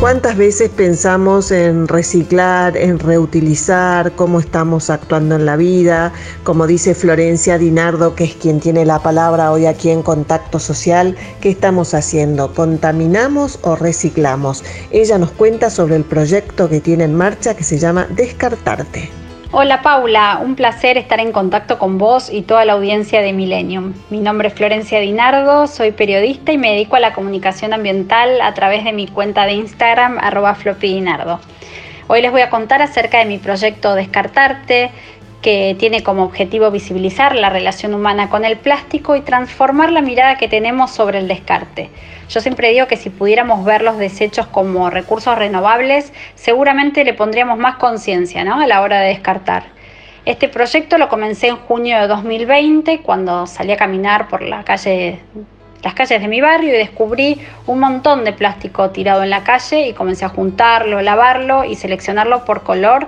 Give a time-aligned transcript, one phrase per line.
[0.00, 6.14] ¿Cuántas veces pensamos en reciclar, en reutilizar, cómo estamos actuando en la vida?
[6.42, 11.18] Como dice Florencia Dinardo, que es quien tiene la palabra hoy aquí en Contacto Social,
[11.42, 12.54] ¿qué estamos haciendo?
[12.54, 14.64] ¿Contaminamos o reciclamos?
[14.90, 19.19] Ella nos cuenta sobre el proyecto que tiene en marcha que se llama Descartarte.
[19.52, 23.94] Hola Paula, un placer estar en contacto con vos y toda la audiencia de Millennium.
[24.08, 28.54] Mi nombre es Florencia Dinardo, soy periodista y me dedico a la comunicación ambiental a
[28.54, 31.40] través de mi cuenta de Instagram arroba floppydinardo.
[32.06, 34.92] Hoy les voy a contar acerca de mi proyecto Descartarte,
[35.42, 40.36] que tiene como objetivo visibilizar la relación humana con el plástico y transformar la mirada
[40.36, 41.90] que tenemos sobre el descarte.
[42.28, 47.58] Yo siempre digo que si pudiéramos ver los desechos como recursos renovables, seguramente le pondríamos
[47.58, 48.60] más conciencia ¿no?
[48.60, 49.64] a la hora de descartar.
[50.26, 55.18] Este proyecto lo comencé en junio de 2020, cuando salí a caminar por la calle,
[55.82, 59.88] las calles de mi barrio y descubrí un montón de plástico tirado en la calle
[59.88, 63.06] y comencé a juntarlo, lavarlo y seleccionarlo por color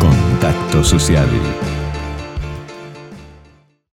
[0.00, 1.28] Contacto social